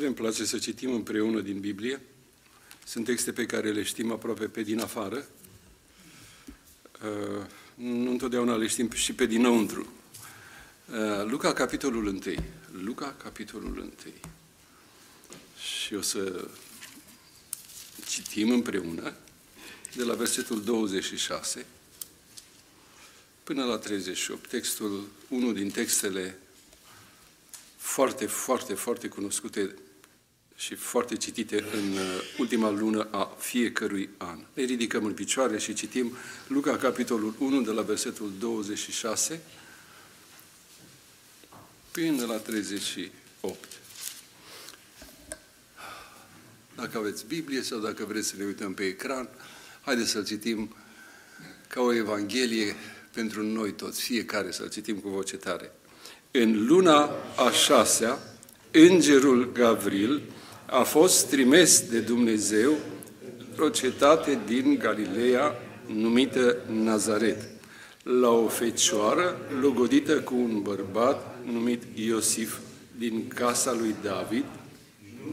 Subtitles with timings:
[0.00, 2.00] Tare îmi place să citim împreună din Biblie.
[2.86, 5.26] Sunt texte pe care le știm aproape pe din afară.
[7.02, 9.92] Uh, nu întotdeauna le știm și pe dinăuntru.
[10.90, 12.20] Uh, Luca, capitolul 1.
[12.82, 13.92] Luca, capitolul 1.
[15.58, 16.48] Și o să
[18.08, 19.14] citim împreună
[19.94, 21.66] de la versetul 26
[23.44, 24.48] până la 38.
[24.48, 26.38] Textul, unul din textele
[27.76, 29.74] foarte, foarte, foarte cunoscute
[30.60, 34.38] și foarte citite în uh, ultima lună a fiecărui an.
[34.52, 39.40] Ne ridicăm în picioare și citim Luca, capitolul 1, de la versetul 26
[41.90, 43.58] până la 38.
[46.74, 49.28] Dacă aveți Biblie sau dacă vreți să ne uităm pe ecran,
[49.80, 50.74] haideți să-l citim
[51.68, 52.76] ca o Evanghelie
[53.12, 55.72] pentru noi toți, fiecare să-l citim cu voce tare.
[56.30, 58.18] În luna a șasea,
[58.70, 60.22] îngerul Gavril
[60.70, 62.72] a fost trimis de Dumnezeu
[63.48, 65.54] într-o cetate din Galileea
[65.86, 67.48] numită Nazaret,
[68.02, 72.58] la o fecioară logodită cu un bărbat numit Iosif
[72.98, 74.44] din casa lui David.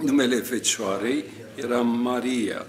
[0.04, 1.24] Numele fecioarei
[1.56, 2.66] era Maria.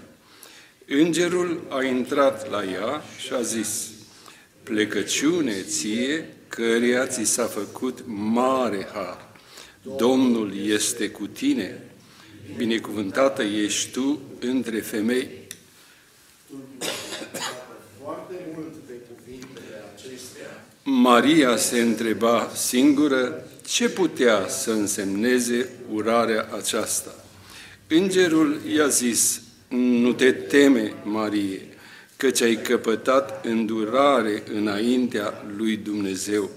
[0.87, 3.89] Îngerul a intrat la ea și a zis,
[4.63, 9.29] plecăciune ție, căreia ți s-a făcut mare har.
[9.97, 11.88] Domnul este cu tine,
[12.57, 15.29] binecuvântată ești tu între femei.
[20.83, 27.15] Maria se întreba singură ce putea să însemneze urarea aceasta.
[27.87, 31.61] Îngerul i-a zis, nu te teme, Marie,
[32.17, 36.49] căci ai căpătat îndurare înaintea lui Dumnezeu.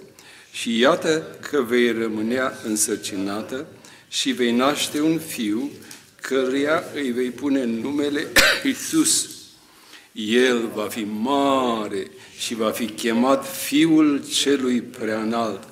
[0.53, 3.67] Și iată că vei rămânea însărcinată
[4.13, 5.71] și vei naște un fiu,
[6.21, 8.27] căruia îi vei pune numele
[8.65, 9.31] Iisus.
[10.13, 15.69] El va fi mare și va fi chemat Fiul Celui Preanalt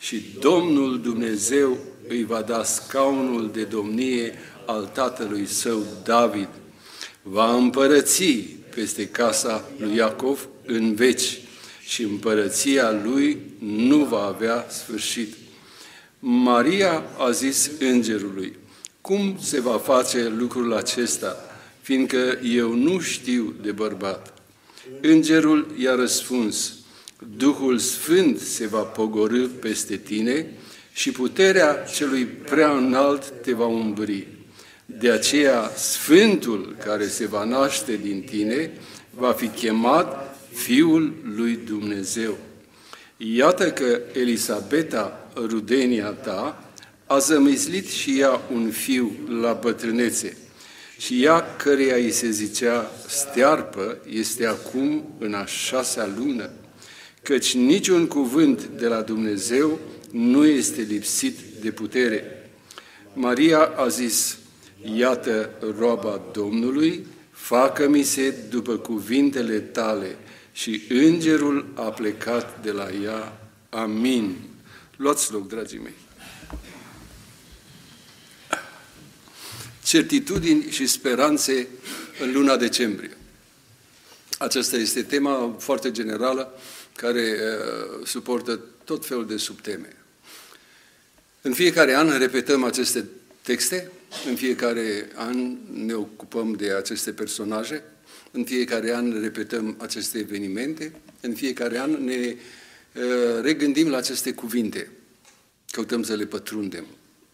[0.00, 1.78] și Domnul Dumnezeu
[2.08, 4.34] îi va da scaunul de domnie
[4.66, 6.48] al tatălui său David.
[7.22, 8.24] Va împărăți
[8.74, 11.40] peste casa lui Iacov în veci
[11.80, 15.34] și împărăția lui nu va avea sfârșit.
[16.18, 18.56] Maria a zis îngerului,
[19.00, 21.36] cum se va face lucrul acesta,
[21.80, 24.34] fiindcă eu nu știu de bărbat?
[25.00, 26.72] Îngerul i-a răspuns,
[27.36, 30.46] Duhul Sfânt se va pogorâ peste tine
[30.92, 34.26] și puterea celui prea înalt te va umbri.
[34.86, 38.70] De aceea, Sfântul care se va naște din tine
[39.10, 42.38] va fi chemat Fiul lui Dumnezeu.
[43.16, 46.62] Iată că Elisabeta, rudenia ta,
[47.06, 50.36] a zămislit și ea un fiu la bătrânețe.
[50.98, 56.50] Și ea, căreia îi se zicea stearpă, este acum în a șasea lună,
[57.22, 59.78] căci niciun cuvânt de la Dumnezeu
[60.10, 62.50] nu este lipsit de putere.
[63.14, 64.38] Maria a zis,
[64.96, 70.16] Iată roaba Domnului, facă-mi se după cuvintele tale.
[70.52, 73.40] Și îngerul a plecat de la ea.
[73.68, 74.36] Amin.
[74.98, 75.94] Luați loc, dragii mei.
[79.84, 81.68] Certitudini și speranțe
[82.20, 83.16] în luna decembrie.
[84.38, 86.60] Aceasta este tema foarte generală
[86.96, 89.96] care uh, suportă tot felul de subteme.
[91.42, 93.04] În fiecare an repetăm aceste
[93.42, 93.90] texte
[94.28, 97.82] în fiecare an ne ocupăm de aceste personaje,
[98.30, 102.38] în fiecare an repetăm aceste evenimente, în fiecare an ne uh,
[103.40, 104.90] regândim la aceste cuvinte.
[105.70, 106.86] Căutăm să le pătrundem.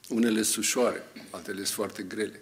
[0.08, 2.40] Unele sunt ușoare, altele sunt foarte grele.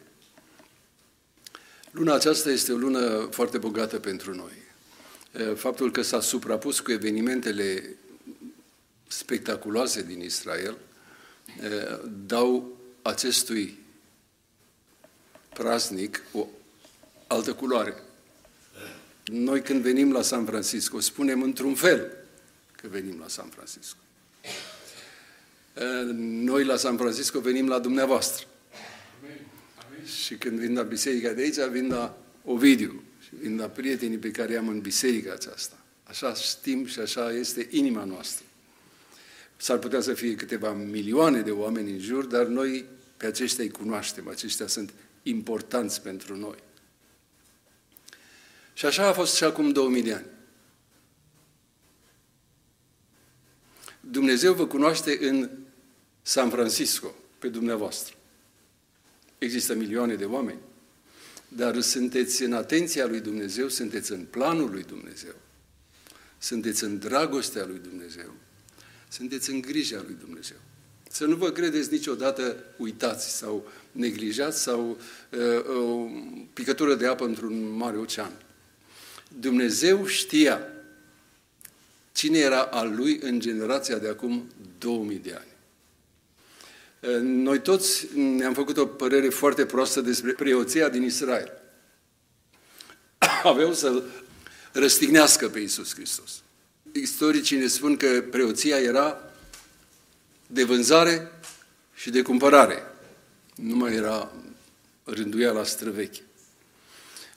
[1.90, 4.52] Luna aceasta este o lună foarte bogată pentru noi.
[5.32, 7.96] Uh, faptul că s-a suprapus cu evenimentele
[9.08, 10.78] spectaculoase din Israel
[11.62, 13.78] uh, dau acestui
[15.54, 16.46] praznic o
[17.26, 18.02] altă culoare.
[19.24, 22.21] Noi când venim la San Francisco, spunem într-un fel
[22.82, 23.98] că venim la San Francisco.
[26.22, 28.46] Noi la San Francisco venim la dumneavoastră.
[30.24, 34.30] Și când vin la biserica de aici, vin la Ovidiu și vin la prietenii pe
[34.30, 35.76] care am în biserica aceasta.
[36.02, 38.44] Așa știm și așa este inima noastră.
[39.56, 42.84] S-ar putea să fie câteva milioane de oameni în jur, dar noi
[43.16, 44.92] pe aceștia îi cunoaștem, aceștia sunt
[45.22, 46.56] importanți pentru noi.
[48.72, 50.26] Și așa a fost și acum 2000 de ani.
[54.12, 55.50] Dumnezeu vă cunoaște în
[56.22, 58.14] San Francisco, pe dumneavoastră.
[59.38, 60.58] Există milioane de oameni.
[61.48, 65.34] Dar sunteți în atenția lui Dumnezeu, sunteți în planul lui Dumnezeu.
[66.38, 68.34] Sunteți în dragostea lui Dumnezeu.
[69.08, 70.56] Sunteți în grija lui Dumnezeu.
[71.10, 74.98] Să nu vă credeți niciodată uitați sau neglijați sau
[75.30, 76.08] uh, o
[76.52, 78.32] picătură de apă într-un mare ocean.
[79.38, 80.66] Dumnezeu știa
[82.12, 85.50] cine era al lui în generația de acum 2000 de ani.
[87.14, 91.52] Uh, noi toți ne-am făcut o părere foarte proastă despre preoția din Israel.
[93.42, 94.04] Aveau să-l
[94.72, 96.42] răstignească pe Iisus Hristos.
[96.92, 99.32] Istoricii ne spun că preoția era
[100.46, 101.30] de vânzare
[101.94, 102.82] și de cumpărare.
[103.54, 104.32] Nu mai era
[105.04, 106.20] rânduiala străveche.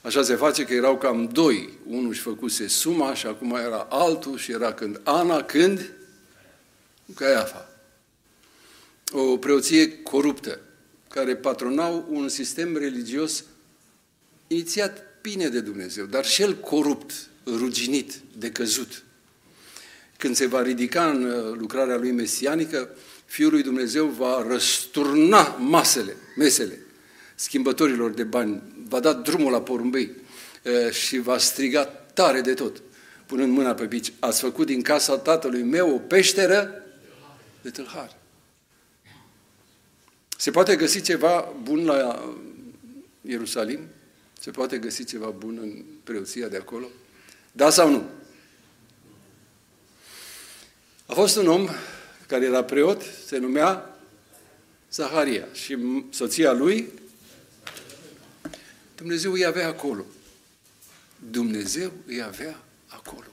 [0.05, 1.69] Așa se face că erau cam doi.
[1.87, 5.91] Unul își făcuse suma și acum era altul și era când Ana, când?
[7.15, 7.69] Caiafa.
[9.11, 10.59] O preoție coruptă,
[11.09, 13.43] care patronau un sistem religios
[14.47, 17.13] inițiat bine de Dumnezeu, dar și el corupt,
[17.45, 19.03] ruginit, decăzut.
[20.17, 22.89] Când se va ridica în uh, lucrarea lui mesianică,
[23.25, 26.84] Fiul lui Dumnezeu va răsturna masele, mesele
[27.35, 30.11] schimbătorilor de bani, va da drumul la porumbei
[30.63, 32.81] uh, și va striga tare de tot,
[33.25, 34.13] punând mâna pe pici.
[34.19, 36.83] Ați făcut din casa tatălui meu o peșteră
[37.61, 38.17] de tâlhar.
[40.37, 42.33] Se poate găsi ceva bun la
[43.21, 43.79] Ierusalim?
[44.39, 46.87] Se poate găsi ceva bun în preoția de acolo?
[47.51, 48.03] Da sau nu?
[51.05, 51.69] A fost un om
[52.27, 53.99] care era preot, se numea
[54.91, 55.77] Zaharia și
[56.09, 56.89] soția lui
[58.95, 60.05] Dumnezeu îi avea acolo.
[61.29, 63.27] Dumnezeu îi avea acolo.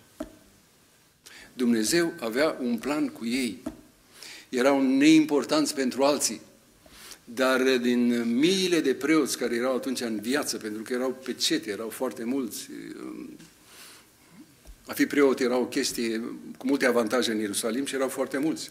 [1.53, 3.63] Dumnezeu avea un plan cu ei.
[4.49, 6.41] Erau neimportanți pentru alții.
[7.25, 11.71] Dar din miile de preoți care erau atunci în viață, pentru că erau pe cete,
[11.71, 12.69] erau foarte mulți,
[14.87, 16.19] a fi preot era o chestie
[16.57, 18.71] cu multe avantaje în Ierusalim și erau foarte mulți.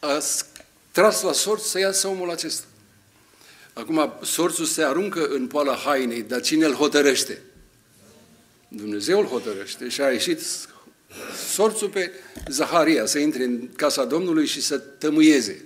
[0.00, 0.18] A
[0.90, 2.66] tras la sorți să iasă omul acesta.
[3.72, 7.42] Acum, sorțul se aruncă în poala hainei, dar cine îl hotărăște?
[8.68, 10.40] Dumnezeu îl hotărăște și a ieșit
[11.48, 12.12] sorțul pe
[12.48, 15.64] Zaharia să intre în casa Domnului și să tămâieze.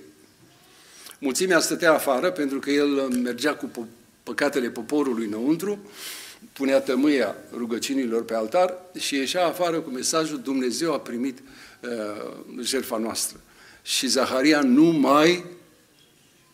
[1.19, 3.89] Mulțimea stătea afară pentru că el mergea cu
[4.23, 5.91] păcatele poporului înăuntru
[6.53, 12.97] punea tămâia rugăciunilor pe altar și ieșea afară cu mesajul Dumnezeu a primit uh, jertfa
[12.97, 13.41] noastră.
[13.83, 15.45] Și Zaharia nu mai,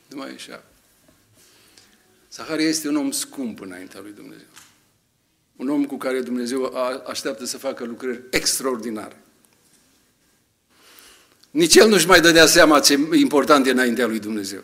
[0.09, 0.65] nu mai ieșea.
[2.35, 4.47] Zaharia este un om scump înaintea lui Dumnezeu.
[5.57, 6.75] Un om cu care Dumnezeu
[7.07, 9.23] așteaptă să facă lucrări extraordinare.
[11.51, 14.63] Nici el nu-și mai dădea seama ce important e înaintea lui Dumnezeu.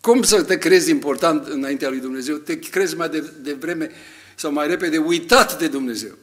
[0.00, 2.36] Cum să te crezi important înaintea lui Dumnezeu?
[2.36, 3.90] Te crezi mai de, de vreme
[4.34, 6.18] sau mai repede uitat de Dumnezeu.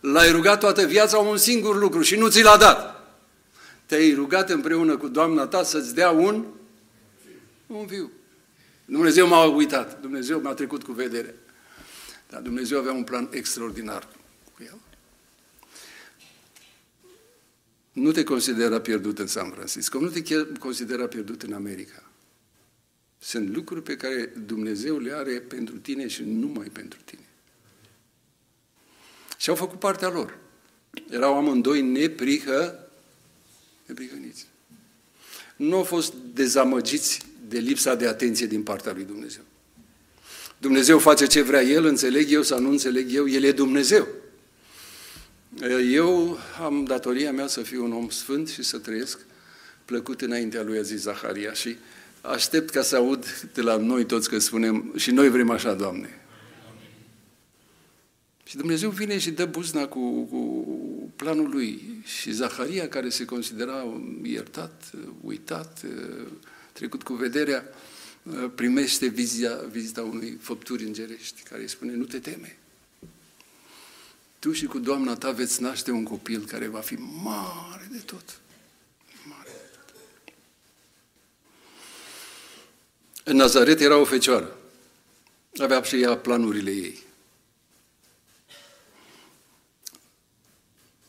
[0.00, 3.08] L-ai rugat toată viața un singur lucru și nu ți l-a dat.
[3.86, 6.44] Te-ai rugat împreună cu Doamna ta să-ți dea un,
[7.66, 8.10] un viu.
[8.84, 11.34] Dumnezeu m-a uitat, Dumnezeu m-a trecut cu vedere.
[12.28, 14.08] Dar Dumnezeu avea un plan extraordinar
[14.54, 14.78] cu el.
[17.92, 20.22] Nu te considera pierdut în San Francisco, nu te
[20.58, 22.10] considera pierdut în America.
[23.18, 27.28] Sunt lucruri pe care Dumnezeu le are pentru tine și numai pentru tine.
[29.38, 30.38] Și au făcut partea lor.
[31.10, 32.90] Erau amândoi neprihă,
[33.86, 34.46] neprihăniți.
[35.56, 39.42] Nu au fost dezamăgiți de lipsa de atenție din partea lui Dumnezeu.
[40.58, 44.08] Dumnezeu face ce vrea El, înțeleg eu sau nu înțeleg eu, El e Dumnezeu.
[45.90, 49.18] Eu am datoria mea să fiu un om sfânt și să trăiesc
[49.84, 51.76] plăcut înaintea lui, a zis Zaharia, și
[52.20, 56.18] aștept ca să aud de la noi toți că spunem și noi vrem așa, Doamne.
[58.44, 60.66] Și Dumnezeu vine și dă buzna cu, cu
[61.24, 62.02] planul lui.
[62.04, 64.90] Și Zaharia, care se considera iertat,
[65.20, 65.84] uitat,
[66.72, 67.64] trecut cu vederea,
[68.54, 72.58] primește vizita, vizita unui făpturi îngerești, care îi spune, nu te teme.
[74.38, 78.40] Tu și cu Doamna ta veți naște un copil care va fi mare de tot.
[79.28, 79.94] Mare de tot.
[83.24, 84.58] În Nazaret era o fecioară.
[85.58, 87.02] Avea și ea planurile ei.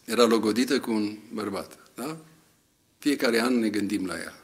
[0.06, 1.78] era logodită cu un bărbat.
[1.96, 2.18] Da?
[2.98, 4.40] Fiecare an ne gândim la ea.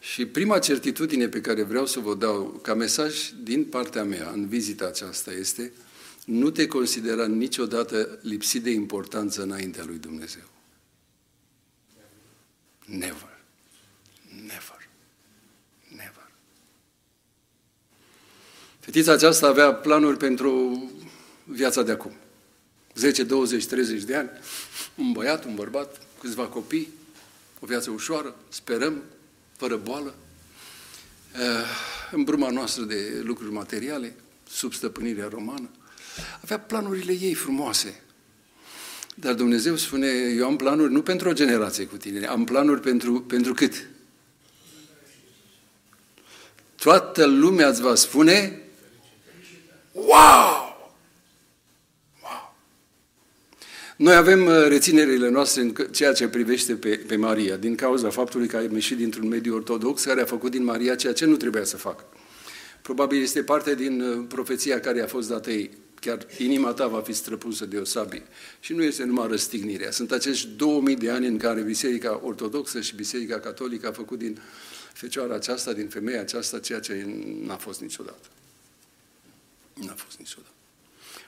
[0.00, 4.48] Și prima certitudine pe care vreau să vă dau ca mesaj din partea mea în
[4.48, 5.72] vizita aceasta este
[6.24, 10.42] nu te considera niciodată lipsit de importanță înaintea lui Dumnezeu.
[12.84, 13.38] Never.
[14.46, 14.88] Never.
[15.88, 16.30] Never.
[18.80, 20.82] Fetița aceasta avea planuri pentru
[21.44, 22.12] viața de acum.
[23.00, 24.30] 10, 20, 30 de ani,
[24.94, 26.88] un băiat, un bărbat, câțiva copii,
[27.60, 29.02] o viață ușoară, sperăm,
[29.56, 30.14] fără boală,
[31.34, 31.40] eh,
[32.10, 34.14] în bruma noastră de lucruri materiale,
[34.50, 35.70] sub stăpânirea romană.
[36.42, 38.02] Avea planurile ei frumoase.
[39.14, 43.20] Dar Dumnezeu spune, eu am planuri nu pentru o generație cu tine, am planuri pentru,
[43.20, 43.88] pentru cât?
[46.76, 48.62] Toată lumea îți va spune,
[49.92, 50.69] wow!
[54.00, 58.46] Noi avem uh, reținerile noastre în ceea ce privește pe, pe Maria, din cauza faptului
[58.46, 61.64] că a ieșit dintr-un mediu ortodox care a făcut din Maria ceea ce nu trebuia
[61.64, 62.04] să facă.
[62.82, 65.70] Probabil este parte din uh, profeția care a fost dată ei.
[66.00, 68.22] Chiar inima ta va fi străpusă de o sabie.
[68.60, 69.90] Și nu este numai răstignirea.
[69.90, 74.38] Sunt acești 2000 de ani în care Biserica Ortodoxă și Biserica Catolică a făcut din
[74.92, 77.06] fecioara aceasta, din femeia aceasta, ceea ce
[77.42, 78.28] n-a fost niciodată.
[79.74, 80.59] N-a fost niciodată.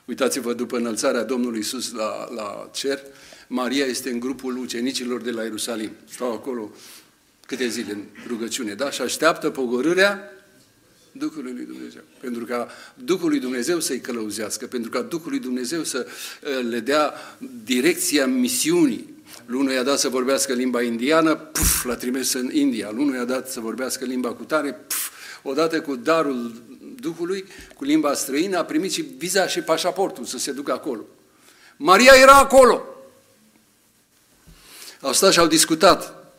[0.04, 3.00] Uitați-vă, după înălțarea Domnului Isus la, la cer,
[3.46, 5.90] Maria este în grupul ucenicilor de la Ierusalim.
[6.10, 6.70] Stau acolo
[7.46, 8.90] câte zile în rugăciune, da?
[8.90, 10.32] Și așteaptă pogorârea
[11.12, 12.00] Duhului lui Dumnezeu.
[12.20, 16.80] Pentru ca Duhul lui Dumnezeu să-i călăuzească, pentru ca Duhul lui Dumnezeu să uh, le
[16.80, 17.14] dea
[17.64, 19.10] direcția misiunii.
[19.46, 22.90] Lunul i-a dat să vorbească limba indiană, puf, l-a trimis în India.
[22.90, 25.10] Lunul i-a dat să vorbească limba cu tare, puf,
[25.42, 26.52] odată cu darul
[27.02, 27.44] Duhului,
[27.76, 31.04] cu limba străină, a primit și viza și pașaportul să se ducă acolo.
[31.76, 32.84] Maria era acolo.
[35.00, 36.32] Au stat și au discutat.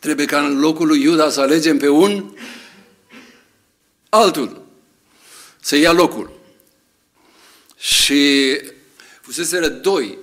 [0.00, 2.36] Trebuie ca în locul lui Iuda să alegem pe un
[4.08, 4.66] altul.
[5.60, 6.40] Să ia locul.
[7.76, 8.60] Și
[9.20, 10.18] fuseseră doi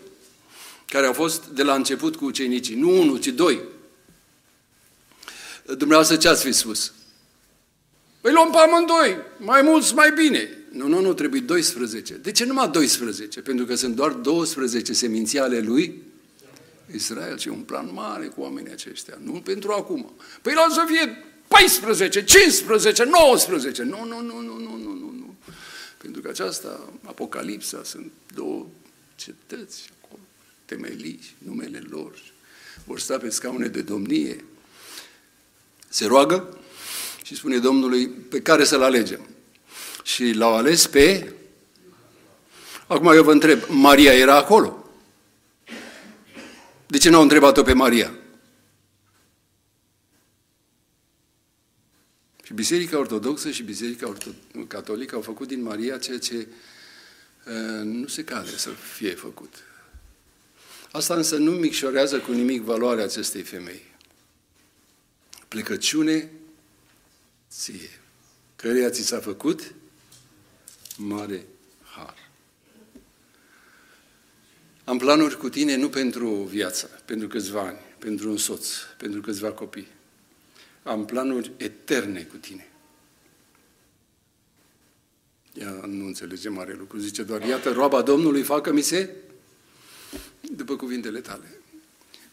[0.86, 2.76] care au fost de la început cu ucenicii.
[2.76, 3.62] Nu unul, ci doi.
[5.66, 6.94] Dumneavoastră ce ați fi spus?
[8.22, 10.50] Păi luăm pe amândoi, mai mulți, mai bine.
[10.72, 12.14] Nu, nu, nu, trebuie 12.
[12.14, 13.42] De ce numai 12?
[13.42, 16.04] Pentru că sunt doar 12 seminții ale lui
[16.94, 19.18] Israel și un plan mare cu oamenii aceștia.
[19.24, 20.14] Nu pentru acum.
[20.42, 23.84] Păi la să fie 14, 15, 19.
[23.84, 25.36] Nu, nu, nu, nu, nu, nu, nu, nu.
[25.98, 28.68] Pentru că aceasta, Apocalipsa, sunt două
[29.16, 30.22] cetăți acolo,
[30.66, 32.20] temelii, numele lor.
[32.86, 34.44] Vor sta pe scaune de domnie.
[35.90, 36.58] Se roagă
[37.24, 39.28] și spune Domnului pe care să-l alegem.
[40.04, 41.34] Și l-au ales pe...
[42.88, 44.92] Acum eu vă întreb, Maria era acolo?
[46.88, 48.14] De ce n-au întrebat-o pe Maria?
[52.44, 54.14] Și Biserica Ortodoxă și Biserica
[54.68, 59.54] Catolică au făcut din Maria ceea ce uh, nu se cade să fie făcut.
[60.92, 63.82] Asta însă nu micșorează cu nimic valoarea acestei femei.
[65.48, 66.32] Plecăciune
[67.50, 68.00] ție,
[68.56, 69.74] căreia ți s-a făcut
[70.98, 71.46] mare
[71.84, 72.30] har.
[74.84, 79.52] Am planuri cu tine nu pentru viață, pentru câțiva ani, pentru un soț, pentru câțiva
[79.52, 79.88] copii.
[80.84, 82.70] Am planuri eterne cu tine.
[85.54, 86.98] Ea nu înțelege mare lucru.
[86.98, 89.16] Zice doar, iată, roaba Domnului, facă-mi se
[90.42, 91.62] după cuvintele tale.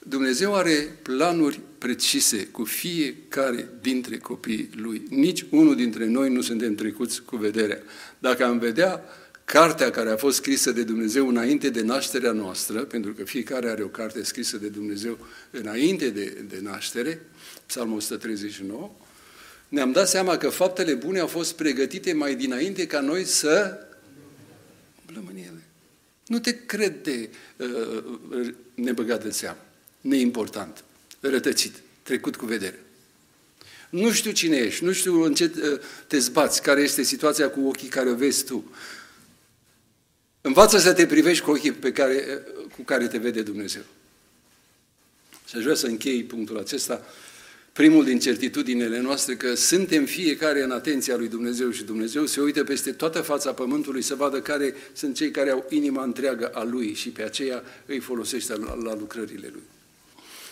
[0.09, 5.03] Dumnezeu are planuri precise cu fiecare dintre copiii Lui.
[5.09, 7.83] Nici unul dintre noi nu suntem trecuți cu vederea.
[8.19, 9.03] Dacă am vedea
[9.45, 13.83] cartea care a fost scrisă de Dumnezeu înainte de nașterea noastră, pentru că fiecare are
[13.83, 15.19] o carte scrisă de Dumnezeu
[15.51, 17.21] înainte de, de naștere,
[17.67, 18.91] Psalmul 139,
[19.69, 23.79] ne-am dat seama că faptele bune au fost pregătite mai dinainte ca noi să
[25.07, 25.63] umblăm în ele.
[26.27, 29.66] Nu te crede uh, nebăgat în seamă
[30.09, 30.85] neimportant,
[31.21, 32.81] rătăcit, trecut cu vedere.
[33.91, 37.61] Nu știu cine ești, nu știu în ce uh, te zbați, care este situația cu
[37.61, 38.75] ochii care o vezi tu.
[40.41, 42.25] Învață să te privești cu ochii pe care,
[42.57, 43.83] uh, cu care te vede Dumnezeu.
[45.49, 47.07] Și aș vrea să închei punctul acesta,
[47.73, 52.65] primul din certitudinile noastre, că suntem fiecare în atenția lui Dumnezeu și Dumnezeu se uită
[52.65, 56.95] peste toată fața pământului să vadă care sunt cei care au inima întreagă a Lui
[56.95, 59.63] și pe aceea îi folosește la, la lucrările Lui.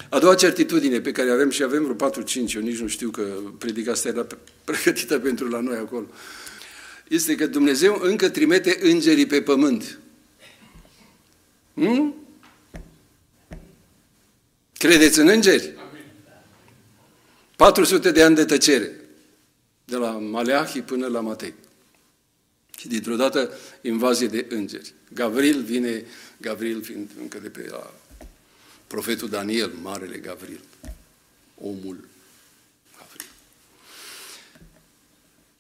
[0.08, 3.22] A doua certitudine pe care avem și avem vreo 4-5, eu nici nu știu că
[3.58, 4.26] predica asta era
[4.64, 6.06] pregătită pentru la noi acolo,
[7.08, 9.98] este că Dumnezeu încă trimite îngerii pe pământ.
[11.74, 12.14] Hmm?
[14.78, 15.72] Credeți în îngeri?
[17.56, 18.90] 400 de ani de tăcere.
[19.84, 21.54] De la Maleahi până la Matei.
[22.78, 23.50] Și dintr-o dată
[23.82, 24.94] invazie de îngeri.
[25.14, 26.04] Gavril vine,
[26.40, 27.94] Gavril fiind încă de pe la
[28.86, 30.60] profetul Daniel, Marele Gavril,
[31.60, 32.08] omul
[32.98, 33.26] Gavril.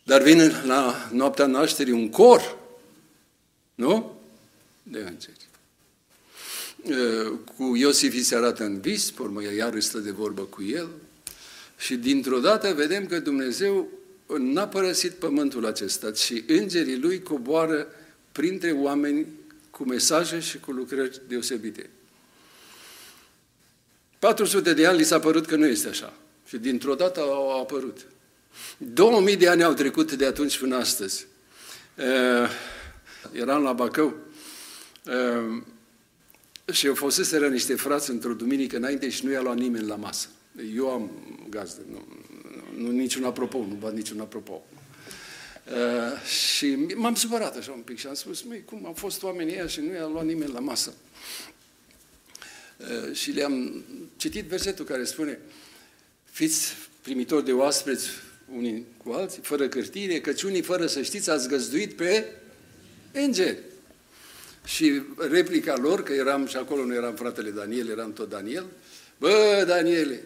[0.02, 2.58] Dar vine la noaptea nașterii un cor,
[3.74, 4.20] nu?
[4.82, 5.48] De îngeri.
[7.56, 10.88] Cu Iosif îi se arată în vis, pe urmă iar stă de vorbă cu el
[11.78, 13.88] și dintr-o dată vedem că Dumnezeu
[14.38, 17.86] n-a părăsit pământul acesta, ci îngerii lui coboară
[18.32, 19.26] printre oameni
[19.70, 21.90] cu mesaje și cu lucrări deosebite.
[24.24, 26.12] 400 de ani li s-a părut că nu este așa.
[26.46, 28.06] Și dintr-o dată au apărut.
[28.76, 31.26] 2000 de ani au trecut de atunci până astăzi.
[31.96, 32.50] Uh,
[33.32, 34.14] eram la Bacău
[35.06, 35.62] uh,
[36.72, 40.28] și eu foseseră niște frați într-o duminică înainte și nu i-a luat nimeni la masă.
[40.76, 41.10] Eu am
[41.50, 42.06] gazdă, nu,
[42.76, 44.64] nu niciun apropo, nu bat niciun apropo.
[45.66, 49.54] Uh, și m-am supărat așa un pic și am spus, măi, cum au fost oamenii
[49.54, 50.94] ăia și nu i-a luat nimeni la masă.
[52.76, 53.84] Uh, și le-am
[54.16, 55.38] citit versetul care spune,
[56.24, 58.08] fiți primitori de oaspeți
[58.56, 62.32] unii cu alții, fără cârtire, căci unii fără să știți ați găzduit pe
[63.12, 63.58] îngeri.
[64.64, 68.66] Și replica lor, că eram și acolo nu eram fratele Daniel, eram tot Daniel,
[69.18, 70.20] bă, Daniele,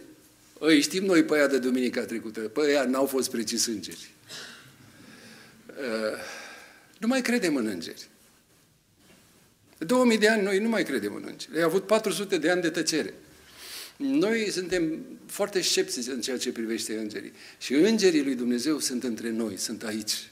[0.59, 4.11] îi știm noi pe aia de duminica trecută, pe aia n-au fost precis îngeri.
[5.67, 6.19] Uh,
[6.99, 8.09] nu mai credem în îngeri.
[9.79, 11.55] De 2000 de ani noi nu mai credem în îngeri.
[11.55, 13.15] Ei au avut 400 de ani de tăcere.
[13.97, 17.33] Noi suntem foarte sceptici în ceea ce privește îngerii.
[17.59, 20.31] Și îngerii lui Dumnezeu sunt între noi, sunt aici.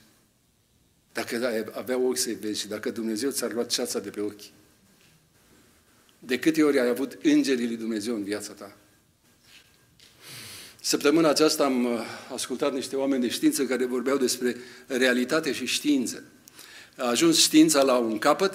[1.12, 4.50] Dacă avea ochi să-i vezi și dacă Dumnezeu ți-ar lua ceața de pe ochi.
[6.18, 8.76] De câte ori ai avut îngerii lui Dumnezeu în viața ta?
[10.80, 12.00] Săptămâna aceasta am uh,
[12.32, 16.24] ascultat niște oameni de știință care vorbeau despre realitate și știință.
[16.96, 18.54] A ajuns știința la un capăt,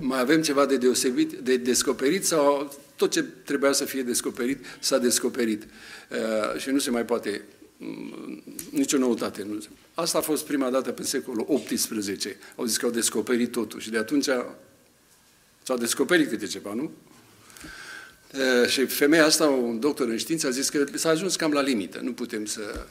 [0.00, 4.98] mai avem ceva de deosebit, de descoperit sau tot ce trebuia să fie descoperit s-a
[4.98, 5.62] descoperit.
[5.62, 7.42] Uh, și nu se mai poate
[7.76, 9.42] mm, nicio noutate.
[9.42, 9.62] Nu.
[9.94, 12.36] Asta a fost prima dată pe secolul XVIII.
[12.56, 14.28] Au zis că au descoperit totul și de atunci
[15.62, 16.90] s-au descoperit câte ceva, nu?
[18.32, 21.60] Uh, și femeia asta, un doctor în știință, a zis că s-a ajuns cam la
[21.60, 22.00] limită.
[22.02, 22.86] Nu putem să...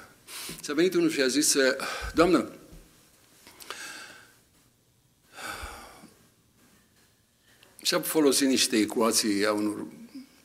[0.62, 1.56] S-a venit unul și a zis,
[2.14, 2.50] doamnă,
[7.82, 9.88] și a folosit niște ecuații a unor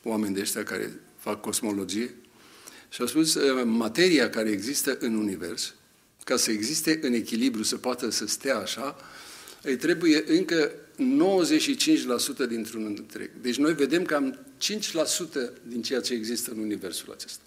[0.03, 2.15] oameni de ăștia care fac cosmologie
[2.89, 5.73] și a spus materia care există în univers,
[6.23, 8.95] ca să existe în echilibru, să poată să stea așa,
[9.61, 10.71] îi trebuie încă
[12.45, 13.29] 95% dintr-un întreg.
[13.41, 14.69] Deci noi vedem cam 5%
[15.67, 17.41] din ceea ce există în universul acesta.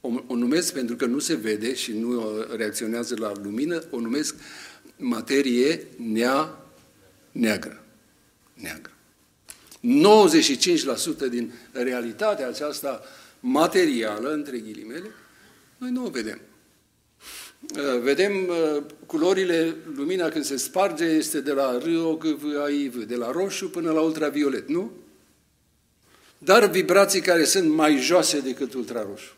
[0.00, 4.34] O, o numesc pentru că nu se vede și nu reacționează la lumină, o numesc
[4.96, 6.64] materie nea
[7.32, 7.83] neagră.
[8.54, 8.92] Neagră.
[11.26, 13.02] 95% din realitatea aceasta
[13.40, 15.10] materială, între ghilimele,
[15.78, 16.40] noi nu o vedem.
[17.78, 23.70] Uh, vedem uh, culorile, lumina când se sparge este de la ROGVAIV, de la roșu
[23.70, 24.92] până la ultraviolet, nu?
[26.38, 29.34] Dar vibrații care sunt mai joase decât ultraroșu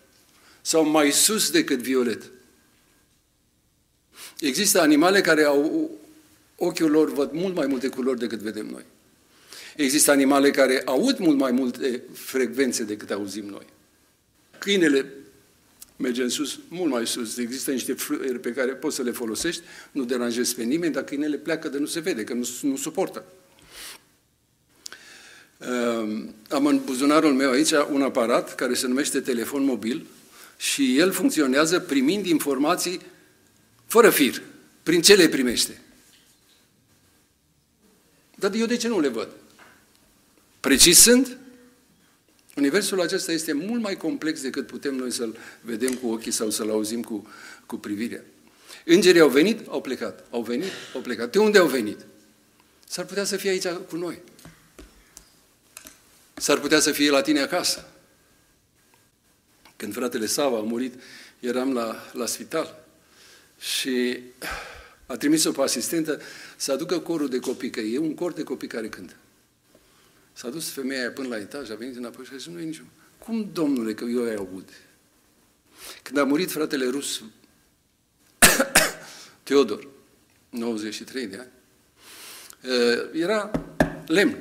[0.60, 2.22] sau mai sus decât violet.
[4.40, 5.90] Există animale care au
[6.56, 8.84] ochiul lor văd mult mai multe culori decât vedem noi.
[9.76, 13.66] Există animale care aud mult mai multe frecvențe decât auzim noi.
[14.58, 15.06] Câinele
[15.96, 17.36] merge în sus, mult mai sus.
[17.36, 19.62] Există niște fluieri pe care poți să le folosești,
[19.92, 23.24] nu deranjezi pe nimeni, dar câinele pleacă de nu se vede, că nu, nu suportă.
[25.58, 30.06] Ehm, am în buzunarul meu aici un aparat care se numește telefon mobil
[30.56, 33.00] și el funcționează primind informații
[33.86, 34.42] fără fir.
[34.82, 35.80] Prin ce le primește?
[38.34, 39.28] Dar eu de ce nu le văd?
[40.66, 41.38] Precis sunt?
[42.56, 46.70] Universul acesta este mult mai complex decât putem noi să-l vedem cu ochii sau să-l
[46.70, 47.28] auzim cu,
[47.66, 48.22] cu privirea.
[48.84, 50.26] Îngerii au venit, au plecat.
[50.30, 51.32] Au venit, au plecat.
[51.32, 52.06] De unde au venit?
[52.88, 54.22] S-ar putea să fie aici cu noi.
[56.34, 57.88] S-ar putea să fie la tine acasă.
[59.76, 60.94] Când fratele Sava a murit,
[61.40, 62.84] eram la, la spital
[63.58, 64.18] și
[65.06, 66.20] a trimis-o pe asistentă
[66.56, 69.14] să aducă corul de copii, că e un cor de copii care cântă.
[70.36, 72.64] S-a dus femeia aia până la etaj, a venit înapoi și a zis, nu e
[72.64, 72.86] niciun...
[73.18, 74.70] Cum, domnule, că eu ai aud?
[76.02, 77.22] Când a murit fratele rus,
[79.42, 79.88] Teodor,
[80.50, 81.50] 93 de ani,
[82.60, 83.50] eh, era
[84.06, 84.36] lemn.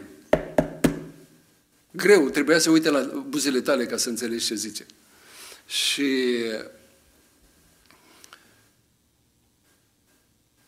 [1.92, 4.86] Greu, trebuia să uite la buzele tale ca să înțelegi ce zice.
[5.68, 6.42] Și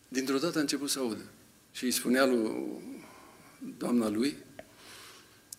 [0.08, 1.24] dintr-o dată a început să audă.
[1.72, 2.82] Și îi spunea lui
[3.78, 4.36] doamna lui,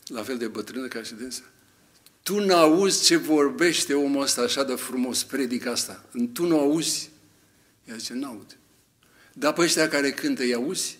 [0.09, 1.43] la fel de bătrână ca și dânsa.
[2.23, 6.05] Tu nu auzi ce vorbește omul ăsta așa de frumos, predic asta.
[6.33, 7.09] Tu nu auzi.
[7.85, 8.57] Ea zice, n-aud.
[9.33, 10.97] Dar pe ăștia care cântă, i auzi?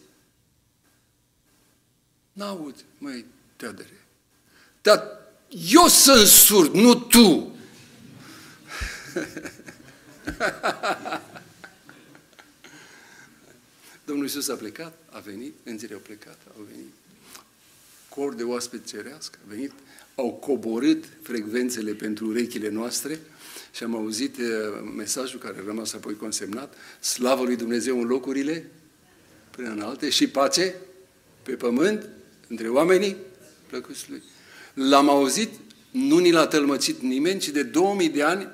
[2.34, 4.06] N-aud, măi, teadere.
[4.82, 5.04] Dar
[5.72, 7.56] eu sunt surd, nu tu.
[14.06, 16.94] Domnul Iisus a plecat, a venit, îngerii au plecat, au venit.
[18.10, 19.72] Cor de oaspet cerească, a venit,
[20.16, 23.20] au coborât frecvențele pentru urechile noastre
[23.76, 24.46] și am auzit uh,
[24.96, 28.72] mesajul care a rămas apoi consemnat, slavă lui Dumnezeu în locurile
[29.52, 30.76] prea înalte și pace
[31.44, 32.10] pe pământ
[32.48, 33.16] între oamenii
[33.68, 34.24] plăcuți lui.
[34.74, 35.50] L-am auzit,
[35.92, 38.48] nu ni l-a tălmăcit nimeni, ci de 2000 de ani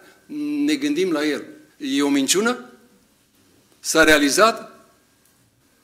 [0.65, 1.45] ne gândim la el.
[1.77, 2.69] E o minciună?
[3.79, 4.87] S-a realizat?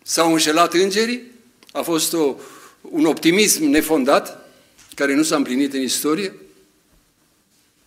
[0.03, 1.31] S-au înșelat îngerii?
[1.71, 2.35] A fost o,
[2.81, 4.49] un optimism nefondat
[4.95, 6.33] care nu s-a împlinit în istorie?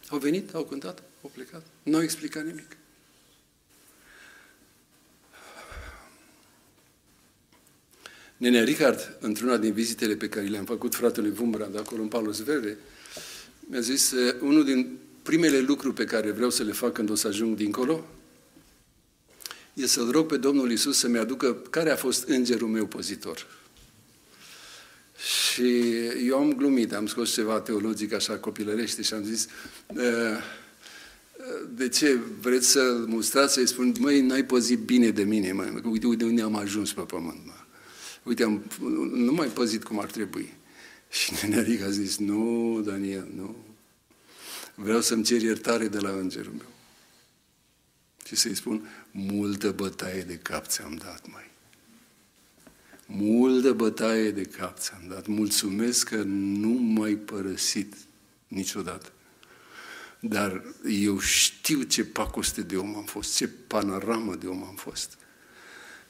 [0.09, 1.67] Au venit, au cântat, au plecat.
[1.83, 2.77] Nu au explicat nimic.
[8.37, 12.43] Nene Richard, într-una din vizitele pe care le-am făcut fratelui Vumbra de acolo în Palos
[12.43, 12.77] Verde,
[13.59, 17.27] mi-a zis, unul din primele lucruri pe care vreau să le fac când o să
[17.27, 18.05] ajung dincolo,
[19.75, 23.47] e să-L rog pe Domnul Isus să-mi aducă care a fost îngerul meu pozitor.
[25.17, 25.91] Și
[26.27, 29.49] eu am glumit, am scos ceva teologic așa copilărește și am zis,
[31.75, 36.07] de ce vreți să mustrați să-i spun, măi, n-ai păzit bine de mine, măi, uite,
[36.07, 37.53] uite unde am ajuns pe pământ, mă.
[38.23, 38.65] Uite, am,
[39.15, 40.53] nu mai păzit cum ar trebui.
[41.11, 43.57] Și neneric a zis, nu, Daniel, nu.
[44.75, 46.73] Vreau să-mi cer iertare de la îngerul meu.
[48.25, 51.51] Și să-i spun, multă bătaie de cap ți-am dat, mai.
[53.07, 55.27] Multă bătaie de cap ți-am dat.
[55.27, 57.95] Mulțumesc că nu m-ai părăsit
[58.49, 59.13] niciodată.
[60.21, 65.19] Dar eu știu ce pacoste de om am fost, ce panoramă de om am fost.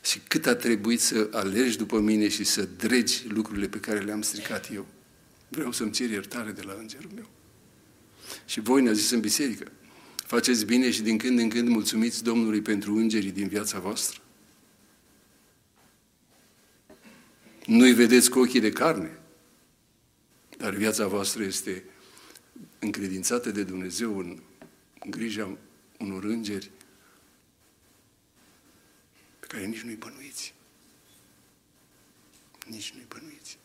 [0.03, 4.23] Și cât a trebuit să alergi după mine și să dregi lucrurile pe care le-am
[4.23, 4.87] stricat eu.
[5.49, 7.29] Vreau să-mi cer iertare de la îngerul meu.
[8.47, 9.71] Și voi ne-a zis în biserică,
[10.17, 14.24] faceți bine și din când în când mulțumiți Domnului pentru îngerii din viața voastră.
[17.67, 19.19] Nu-i vedeți cu ochii de carne,
[20.57, 21.85] dar viața voastră este
[22.79, 24.41] încredințată de Dumnezeu în
[25.07, 25.57] grija
[25.99, 26.71] unor îngeri
[29.41, 30.55] pe care nici nu-i bănuiți.
[32.67, 33.59] Nici nu-i bănuiți.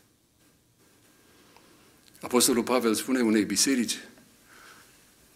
[2.20, 3.98] Apostolul Pavel spune unei biserici,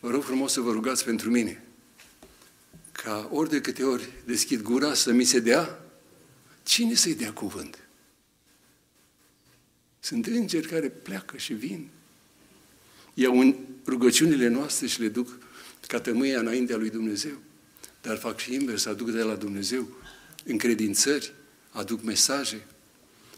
[0.00, 1.64] vă rog frumos să vă rugați pentru mine,
[2.92, 5.80] ca ori de câte ori deschid gura să mi se dea,
[6.62, 7.83] cine să-i dea cuvânt?
[10.04, 11.88] Sunt îngeri care pleacă și vin.
[13.14, 15.38] Iau în rugăciunile noastre și le duc
[15.86, 17.32] ca tămâia înaintea lui Dumnezeu.
[18.02, 19.88] Dar fac și invers, aduc de la Dumnezeu
[20.44, 21.32] încredințări,
[21.70, 22.66] aduc mesaje,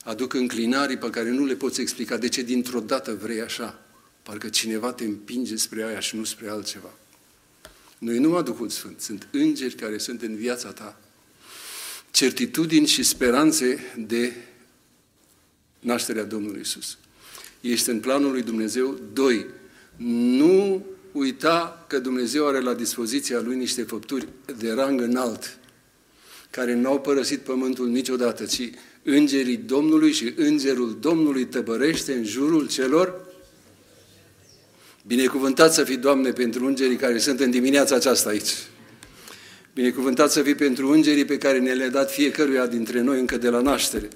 [0.04, 2.16] aduc înclinarii pe care nu le poți explica.
[2.16, 3.82] De ce dintr-o dată vrei așa?
[4.22, 6.94] Parcă cineva te împinge spre aia și nu spre altceva.
[7.98, 11.00] Noi nu Duhul Sfânt, sunt îngeri care sunt în viața ta.
[12.10, 14.32] Certitudini și speranțe de
[15.80, 16.98] nașterea Domnului Isus.
[17.60, 19.00] Ești în planul lui Dumnezeu.
[19.12, 19.46] Doi,
[20.36, 25.58] nu uita că Dumnezeu are la dispoziția Lui niște făpturi de rang înalt,
[26.50, 28.70] care nu au părăsit pământul niciodată, ci
[29.02, 33.26] îngerii Domnului și îngerul Domnului tăbărește în jurul celor
[35.06, 38.50] Binecuvântat să fii, Doamne, pentru îngerii care sunt în dimineața aceasta aici.
[39.74, 43.48] Binecuvântat să fii pentru îngerii pe care ne le-a dat fiecăruia dintre noi încă de
[43.48, 44.08] la naștere.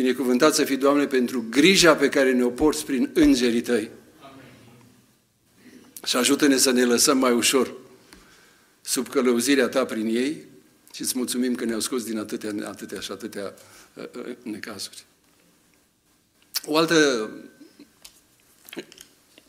[0.00, 3.90] Binecuvântat să fii, Doamne, pentru grija pe care ne-o porți prin îngerii Tăi.
[4.20, 4.44] Amen.
[6.04, 7.74] Și ajută-ne să ne lăsăm mai ușor
[8.80, 10.44] sub călăuzirea Ta prin ei
[10.94, 13.54] și îți mulțumim că ne-au scos din atâtea, atâtea și atâtea
[13.94, 15.04] uh, uh, necazuri.
[16.64, 17.30] O altă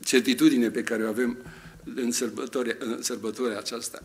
[0.04, 1.38] certitudine pe care o avem
[1.96, 4.04] în sărbătoarea, în sărbătoarea aceasta.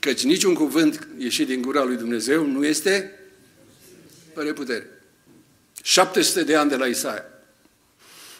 [0.00, 3.14] Căci niciun cuvânt ieșit din gura lui Dumnezeu nu este
[4.34, 4.86] fără putere.
[5.82, 7.24] 700 de ani de la Isaia.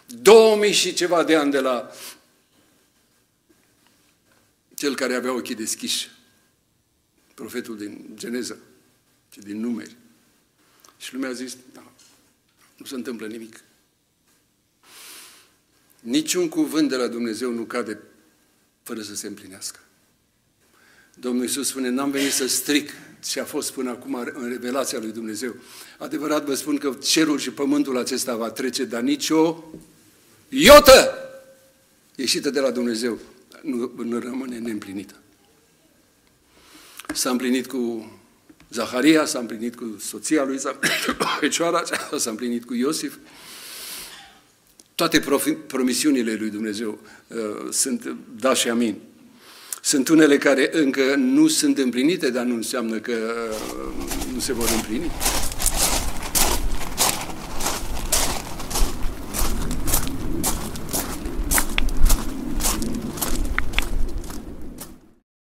[0.07, 1.91] 2000 și ceva de ani de la
[4.75, 6.11] cel care avea ochii deschiși,
[7.35, 8.57] profetul din Geneza
[9.33, 9.97] și din numeri.
[10.99, 11.93] Și lumea a zis, da,
[12.77, 13.61] nu se întâmplă nimic.
[16.01, 17.99] Niciun cuvânt de la Dumnezeu nu cade
[18.83, 19.81] fără să se împlinească.
[21.21, 22.91] Domnul Iisus spune, n-am venit să stric
[23.25, 25.55] ce a fost până acum în revelația lui Dumnezeu.
[25.99, 29.57] Adevărat vă spun că cerul și pământul acesta va trece, dar nici o
[30.49, 31.15] iotă
[32.15, 33.19] ieșită de la Dumnezeu
[33.63, 35.15] nu, nu rămâne neîmplinită.
[37.15, 38.13] S-a împlinit cu
[38.71, 40.79] Zaharia, s-a împlinit cu soția lui, s-a
[41.41, 43.17] Fecioara aceasta, s-a împlinit cu Iosif.
[44.95, 45.23] Toate
[45.67, 49.10] promisiunile lui Dumnezeu uh, sunt da și amin.
[49.83, 54.69] Sunt unele care încă nu sunt împlinite, dar nu înseamnă că uh, nu se vor
[54.75, 55.11] împlini.